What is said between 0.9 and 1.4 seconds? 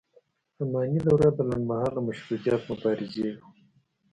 دوره د